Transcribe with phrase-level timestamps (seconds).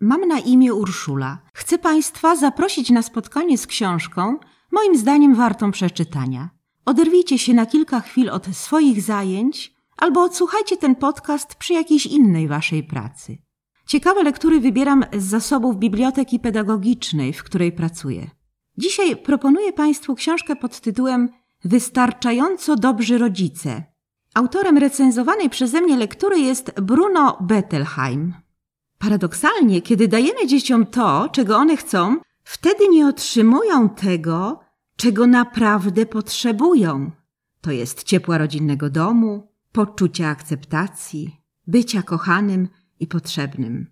[0.00, 1.38] Mam na imię Urszula.
[1.54, 4.38] Chcę Państwa zaprosić na spotkanie z książką,
[4.72, 6.50] moim zdaniem wartą przeczytania.
[6.84, 12.48] Oderwijcie się na kilka chwil od swoich zajęć albo odsłuchajcie ten podcast przy jakiejś innej
[12.48, 13.38] Waszej pracy.
[13.86, 18.30] Ciekawe lektury wybieram z zasobów biblioteki pedagogicznej, w której pracuję.
[18.78, 21.28] Dzisiaj proponuję Państwu książkę pod tytułem
[21.64, 23.84] Wystarczająco dobrzy rodzice.
[24.34, 28.34] Autorem recenzowanej przeze mnie lektury jest Bruno Bettelheim.
[29.00, 34.60] Paradoksalnie, kiedy dajemy dzieciom to, czego one chcą, wtedy nie otrzymują tego,
[34.96, 37.10] czego naprawdę potrzebują.
[37.60, 42.68] To jest ciepła rodzinnego domu, poczucia akceptacji, bycia kochanym
[43.00, 43.86] i potrzebnym.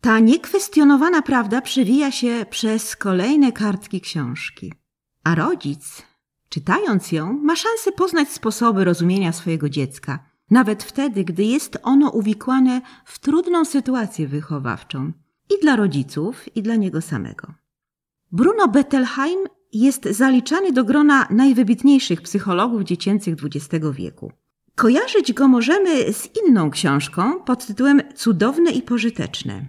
[0.00, 4.72] Ta niekwestionowana prawda przewija się przez kolejne kartki książki.
[5.24, 6.02] A rodzic,
[6.48, 12.80] czytając ją, ma szansę poznać sposoby rozumienia swojego dziecka, nawet wtedy, gdy jest ono uwikłane
[13.04, 15.12] w trudną sytuację wychowawczą
[15.50, 17.54] i dla rodziców, i dla niego samego.
[18.32, 19.38] Bruno Bettelheim
[19.72, 24.32] jest zaliczany do grona najwybitniejszych psychologów dziecięcych XX wieku.
[24.74, 29.68] Kojarzyć go możemy z inną książką pod tytułem Cudowne i pożyteczne.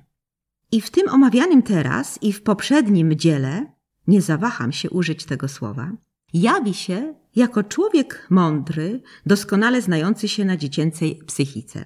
[0.71, 3.65] I w tym omawianym teraz i w poprzednim dziele,
[4.07, 5.91] nie zawaham się użyć tego słowa,
[6.33, 11.85] jawi się jako człowiek mądry, doskonale znający się na dziecięcej psychice.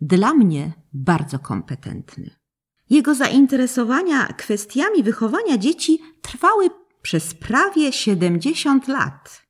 [0.00, 2.30] Dla mnie bardzo kompetentny.
[2.90, 6.70] Jego zainteresowania kwestiami wychowania dzieci trwały
[7.02, 9.42] przez prawie 70 lat.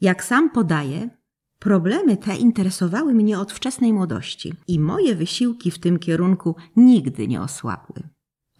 [0.00, 1.10] Jak sam podaje,
[1.58, 7.40] problemy te interesowały mnie od wczesnej młodości i moje wysiłki w tym kierunku nigdy nie
[7.40, 8.08] osłabły.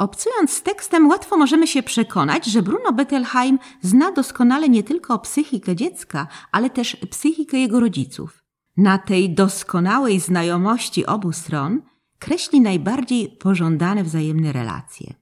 [0.03, 5.77] Obcując z tekstem, łatwo możemy się przekonać, że Bruno Bettelheim zna doskonale nie tylko psychikę
[5.77, 8.43] dziecka, ale też psychikę jego rodziców.
[8.77, 11.83] Na tej doskonałej znajomości obu stron
[12.19, 15.15] kreśli najbardziej pożądane wzajemne relacje.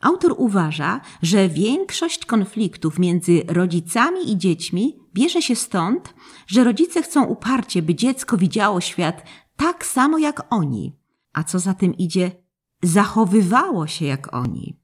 [0.00, 6.14] Autor uważa, że większość konfliktów między rodzicami i dziećmi bierze się stąd,
[6.46, 9.22] że rodzice chcą uparcie, by dziecko widziało świat
[9.56, 10.96] tak samo jak oni,
[11.32, 12.41] a co za tym idzie,
[12.82, 14.80] zachowywało się jak oni.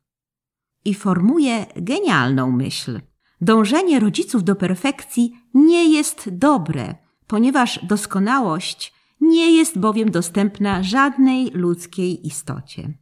[0.84, 3.00] I formuje genialną myśl.
[3.40, 6.94] Dążenie rodziców do perfekcji nie jest dobre,
[7.26, 12.94] ponieważ doskonałość nie jest bowiem dostępna żadnej ludzkiej istocie.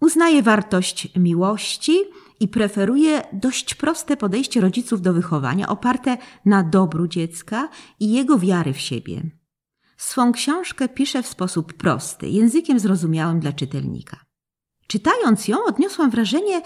[0.00, 1.98] Uznaje wartość miłości
[2.40, 7.68] i preferuje dość proste podejście rodziców do wychowania, oparte na dobru dziecka
[8.00, 9.22] i jego wiary w siebie.
[9.96, 14.24] Swą książkę pisze w sposób prosty, językiem zrozumiałym dla czytelnika.
[14.86, 16.62] Czytając ją, odniosłam wrażenie,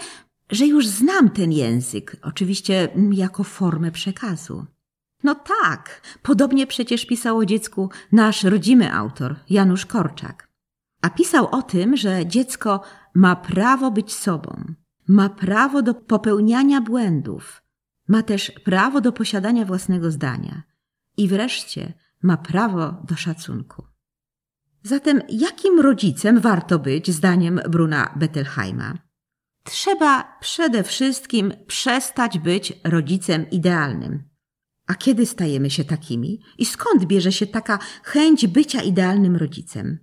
[0.49, 4.65] że już znam ten język, oczywiście jako formę przekazu.
[5.23, 10.51] No tak, podobnie przecież pisał o dziecku nasz rodzimy autor, Janusz Korczak.
[11.01, 12.81] A pisał o tym, że dziecko
[13.13, 14.73] ma prawo być sobą,
[15.07, 17.61] ma prawo do popełniania błędów,
[18.07, 20.63] ma też prawo do posiadania własnego zdania
[21.17, 23.83] i wreszcie ma prawo do szacunku.
[24.83, 28.97] Zatem jakim rodzicem warto być, zdaniem Bruna Bettelheima?
[29.63, 34.23] Trzeba przede wszystkim przestać być rodzicem idealnym.
[34.87, 36.41] A kiedy stajemy się takimi?
[36.57, 39.99] I skąd bierze się taka chęć bycia idealnym rodzicem?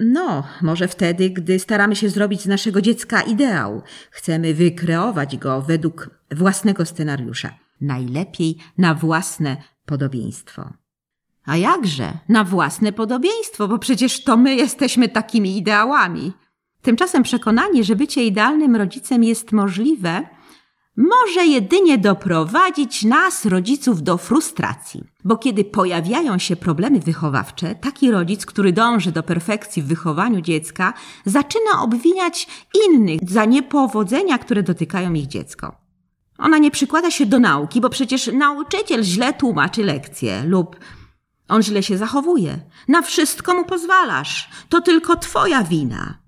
[0.00, 3.82] No, może wtedy, gdy staramy się zrobić z naszego dziecka ideał.
[4.10, 7.58] Chcemy wykreować go według własnego scenariusza.
[7.80, 10.72] Najlepiej na własne podobieństwo.
[11.46, 12.12] A jakże?
[12.28, 16.32] Na własne podobieństwo, bo przecież to my jesteśmy takimi ideałami.
[16.82, 20.26] Tymczasem przekonanie, że bycie idealnym rodzicem jest możliwe,
[20.96, 25.04] może jedynie doprowadzić nas, rodziców, do frustracji.
[25.24, 30.92] Bo kiedy pojawiają się problemy wychowawcze, taki rodzic, który dąży do perfekcji w wychowaniu dziecka,
[31.24, 32.46] zaczyna obwiniać
[32.86, 35.76] innych za niepowodzenia, które dotykają ich dziecko.
[36.38, 40.76] Ona nie przykłada się do nauki, bo przecież nauczyciel źle tłumaczy lekcje lub
[41.50, 42.60] on źle się zachowuje.
[42.88, 44.50] Na wszystko mu pozwalasz.
[44.68, 46.18] To tylko twoja wina.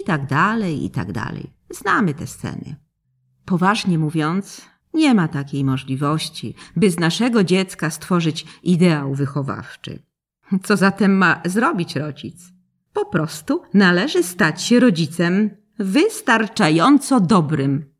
[0.00, 1.52] I tak dalej, i tak dalej.
[1.70, 2.76] Znamy te sceny.
[3.44, 4.62] Poważnie mówiąc,
[4.94, 10.02] nie ma takiej możliwości, by z naszego dziecka stworzyć ideał wychowawczy.
[10.64, 12.36] Co zatem ma zrobić rodzic?
[12.92, 17.94] Po prostu należy stać się rodzicem wystarczająco dobrym.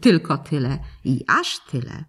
[0.00, 2.04] Tylko tyle i aż tyle.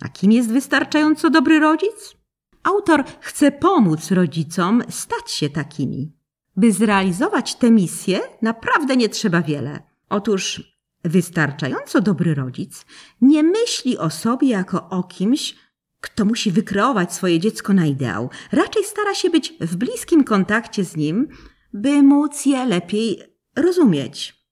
[0.00, 2.16] A kim jest wystarczająco dobry rodzic?
[2.64, 6.12] Autor chce pomóc rodzicom stać się takimi.
[6.56, 9.82] By zrealizować tę misję, naprawdę nie trzeba wiele.
[10.08, 10.74] Otóż
[11.04, 12.86] wystarczająco dobry rodzic
[13.20, 15.56] nie myśli o sobie jako o kimś,
[16.00, 18.30] kto musi wykreować swoje dziecko na ideał.
[18.52, 21.28] Raczej stara się być w bliskim kontakcie z nim,
[21.72, 23.22] by móc je lepiej
[23.56, 24.44] rozumieć.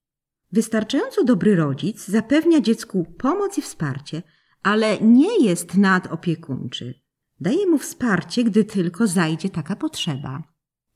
[0.53, 4.23] Wystarczająco dobry rodzic zapewnia dziecku pomoc i wsparcie,
[4.63, 7.02] ale nie jest nadopiekuńczy.
[7.43, 10.43] Daje mu wsparcie, gdy tylko zajdzie taka potrzeba.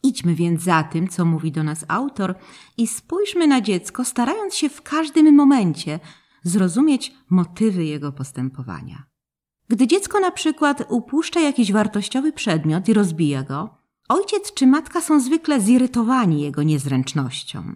[0.02, 2.34] Idźmy więc za tym, co mówi do nas autor,
[2.76, 6.00] i spójrzmy na dziecko, starając się w każdym momencie
[6.42, 9.06] zrozumieć motywy jego postępowania.
[9.68, 13.78] Gdy dziecko na przykład upuszcza jakiś wartościowy przedmiot i rozbija go,
[14.08, 17.74] ojciec czy matka są zwykle zirytowani jego niezręcznością.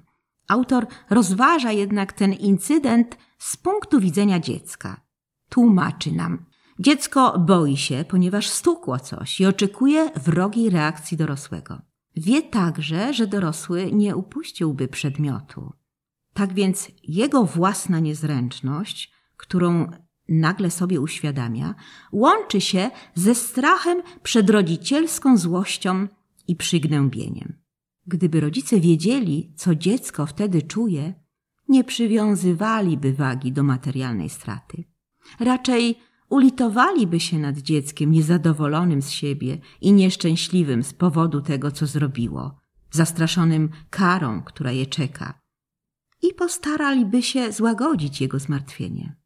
[0.49, 5.01] Autor rozważa jednak ten incydent z punktu widzenia dziecka.
[5.49, 6.50] Tłumaczy nam.
[6.81, 11.83] Dziecko boi się, ponieważ stukło coś i oczekuje wrogiej reakcji dorosłego.
[12.17, 15.73] Wie także, że dorosły nie upuściłby przedmiotu.
[16.33, 19.91] Tak więc jego własna niezręczność, którą
[20.29, 21.75] nagle sobie uświadamia,
[22.13, 26.09] łączy się ze strachem przed rodzicielską złością
[26.49, 27.57] i przygnębieniem.
[28.07, 31.15] Gdyby rodzice wiedzieli, co dziecko wtedy czuje,
[31.69, 34.85] nie przywiązywaliby wagi do materialnej straty.
[35.41, 42.61] Raczej ulitowaliby się nad dzieckiem niezadowolonym z siebie i nieszczęśliwym z powodu tego, co zrobiło,
[42.91, 45.41] zastraszonym karą, która je czeka,
[46.23, 49.17] i postaraliby się złagodzić jego zmartwienie.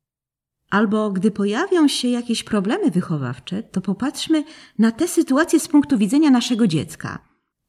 [0.71, 4.45] Albo gdy pojawią się jakieś problemy wychowawcze, to popatrzmy
[4.79, 7.19] na tę sytuację z punktu widzenia naszego dziecka.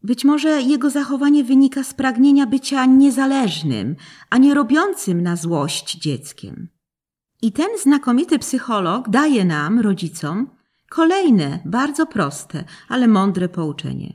[0.04, 3.96] Być może jego zachowanie wynika z pragnienia bycia niezależnym,
[4.30, 6.75] a nie robiącym na złość dzieckiem.
[7.42, 10.50] I ten znakomity psycholog daje nam, rodzicom,
[10.90, 14.14] kolejne, bardzo proste, ale mądre pouczenie.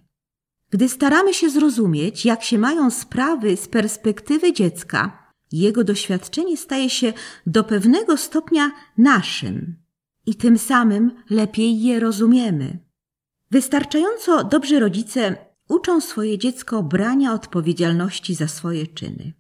[0.71, 7.13] Gdy staramy się zrozumieć, jak się mają sprawy z perspektywy dziecka, jego doświadczenie staje się
[7.47, 9.77] do pewnego stopnia naszym
[10.27, 12.79] i tym samym lepiej je rozumiemy.
[13.51, 15.37] Wystarczająco dobrzy rodzice
[15.69, 19.33] uczą swoje dziecko brania odpowiedzialności za swoje czyny.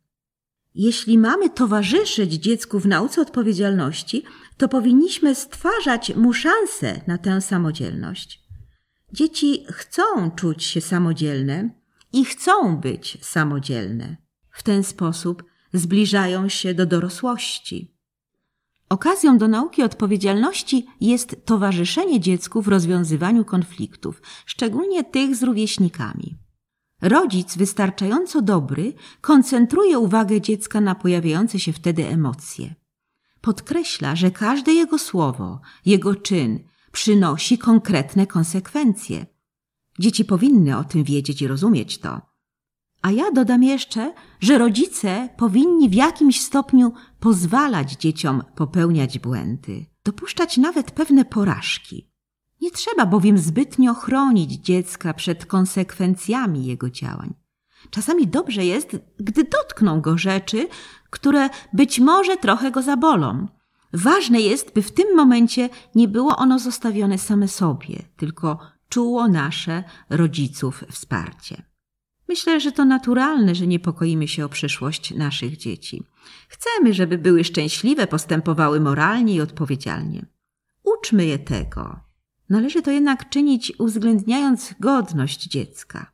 [0.75, 4.25] Jeśli mamy towarzyszyć dziecku w nauce odpowiedzialności,
[4.57, 8.41] to powinniśmy stwarzać mu szansę na tę samodzielność.
[9.13, 11.71] Dzieci chcą czuć się samodzielne
[12.13, 14.17] i chcą być samodzielne.
[14.51, 17.95] W ten sposób zbliżają się do dorosłości.
[18.89, 26.39] Okazją do nauki odpowiedzialności jest towarzyszenie dziecku w rozwiązywaniu konfliktów, szczególnie tych z rówieśnikami.
[27.03, 32.75] Rodzic wystarczająco dobry koncentruje uwagę dziecka na pojawiające się wtedy emocje.
[33.41, 36.61] Podkreśla, że każde jego słowo, jego czyn
[36.93, 39.27] przynosi konkretne konsekwencje.
[39.99, 42.21] Dzieci powinny o tym wiedzieć i rozumieć to.
[43.03, 50.57] A ja dodam jeszcze, że rodzice powinni w jakimś stopniu pozwalać dzieciom popełniać błędy, dopuszczać
[50.57, 52.10] nawet pewne porażki.
[52.61, 57.35] Nie trzeba bowiem zbytnio chronić dziecka przed konsekwencjami jego działań.
[57.91, 60.69] Czasami dobrze jest, gdy dotkną go rzeczy,
[61.11, 63.49] które być może trochę go zabolą.
[63.93, 68.59] Ważne jest, by w tym momencie nie było ono zostawione same sobie, tylko
[68.89, 71.63] czuło nasze rodziców wsparcie.
[72.29, 76.05] Myślę, że to naturalne, że niepokoimy się o przyszłość naszych dzieci.
[76.49, 80.27] Chcemy, żeby były szczęśliwe, postępowały moralnie i odpowiedzialnie.
[80.85, 82.10] Uczmy je tego,
[82.51, 86.13] Należy to jednak czynić uwzględniając godność dziecka.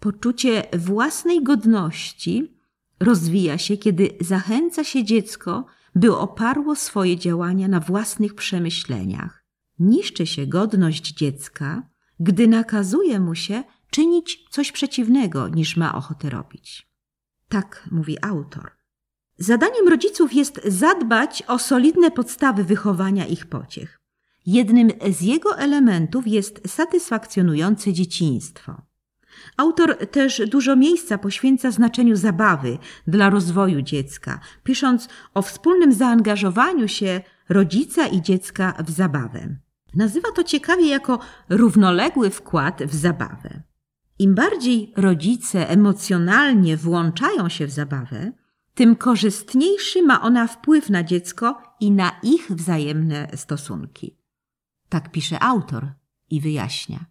[0.00, 2.58] Poczucie własnej godności
[3.00, 9.44] rozwija się, kiedy zachęca się dziecko, by oparło swoje działania na własnych przemyśleniach.
[9.78, 11.88] Niszczy się godność dziecka,
[12.20, 16.88] gdy nakazuje mu się czynić coś przeciwnego niż ma ochotę robić.
[17.48, 18.70] Tak mówi autor.
[19.38, 24.05] Zadaniem rodziców jest zadbać o solidne podstawy wychowania ich pociech.
[24.46, 28.82] Jednym z jego elementów jest satysfakcjonujące dzieciństwo.
[29.56, 37.20] Autor też dużo miejsca poświęca znaczeniu zabawy dla rozwoju dziecka, pisząc o wspólnym zaangażowaniu się
[37.48, 39.56] rodzica i dziecka w zabawę.
[39.94, 43.62] Nazywa to ciekawie jako równoległy wkład w zabawę.
[44.18, 48.32] Im bardziej rodzice emocjonalnie włączają się w zabawę,
[48.74, 54.25] tym korzystniejszy ma ona wpływ na dziecko i na ich wzajemne stosunki.
[54.88, 55.92] Tak pisze autor
[56.30, 57.06] i wyjaśnia.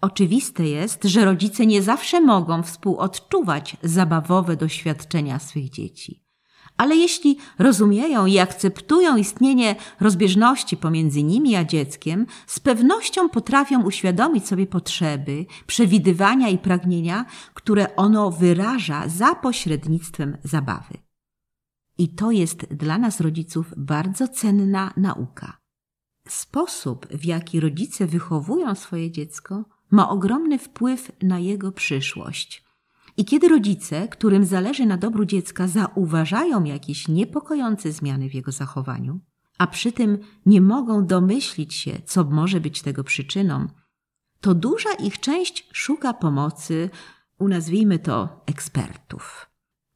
[0.00, 6.28] Oczywiste jest, że rodzice nie zawsze mogą współodczuwać zabawowe doświadczenia swych dzieci.
[6.76, 14.46] Ale jeśli rozumieją i akceptują istnienie rozbieżności pomiędzy nimi a dzieckiem, z pewnością potrafią uświadomić
[14.48, 20.98] sobie potrzeby, przewidywania i pragnienia, które ono wyraża za pośrednictwem zabawy.
[21.98, 25.58] I to jest dla nas rodziców bardzo cenna nauka.
[26.32, 32.64] Sposób, w jaki rodzice wychowują swoje dziecko, ma ogromny wpływ na jego przyszłość.
[33.16, 39.20] I kiedy rodzice, którym zależy na dobru dziecka, zauważają jakieś niepokojące zmiany w jego zachowaniu,
[39.58, 43.66] a przy tym nie mogą domyślić się, co może być tego przyczyną,
[44.40, 46.90] to duża ich część szuka pomocy,
[47.38, 49.47] unazwijmy to ekspertów.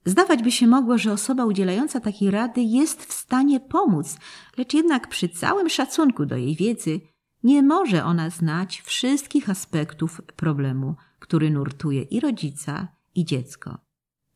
[0.04, 4.16] Zdawać by się mogło, że osoba udzielająca takiej rady jest w stanie pomóc,
[4.56, 7.00] lecz jednak przy całym szacunku do jej wiedzy
[7.42, 13.78] nie może ona znać wszystkich aspektów problemu, który nurtuje i rodzica, i dziecko.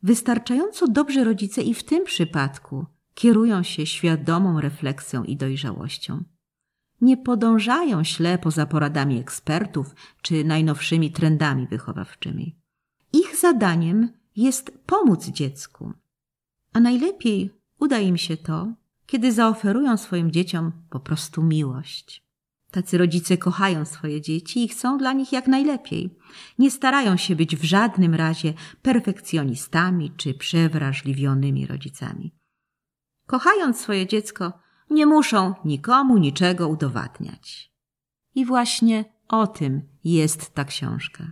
[0.03, 6.23] Wystarczająco dobrze rodzice i w tym przypadku kierują się świadomą refleksją i dojrzałością.
[7.01, 12.55] Nie podążają ślepo za poradami ekspertów czy najnowszymi trendami wychowawczymi.
[13.13, 15.93] Ich zadaniem jest pomóc dziecku.
[16.73, 18.73] A najlepiej uda im się to,
[19.05, 22.27] kiedy zaoferują swoim dzieciom po prostu miłość.
[22.71, 26.17] Tacy rodzice kochają swoje dzieci i chcą dla nich jak najlepiej.
[26.59, 32.35] Nie starają się być w żadnym razie perfekcjonistami czy przewrażliwionymi rodzicami.
[33.27, 34.53] Kochając swoje dziecko,
[34.89, 37.71] nie muszą nikomu niczego udowadniać.
[38.35, 41.31] I właśnie o tym jest ta książka.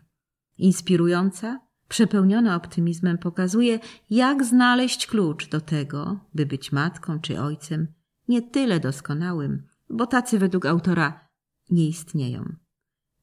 [0.57, 7.87] Inspirująca, przepełniona optymizmem pokazuje, jak znaleźć klucz do tego, by być matką czy ojcem
[8.27, 11.29] nie tyle doskonałym, bo tacy według autora
[11.69, 12.55] nie istnieją,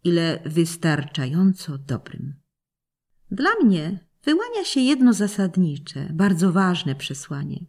[0.04, 2.34] ile wystarczająco dobrym.
[3.30, 7.66] Dla mnie wyłania się jedno zasadnicze, bardzo ważne przesłanie.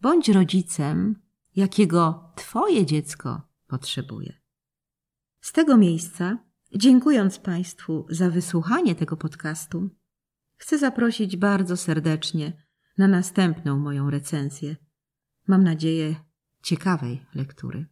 [0.00, 1.16] Bądź rodzicem,
[1.56, 4.40] jakiego Twoje dziecko potrzebuje.
[5.40, 6.38] Z tego miejsca,
[6.76, 9.90] dziękując Państwu za wysłuchanie tego podcastu,
[10.60, 12.52] chcę zaprosić bardzo serdecznie
[12.98, 14.76] na następną moją recenzję.
[15.46, 16.14] Mam nadzieję
[16.62, 17.86] ciekawej lektury.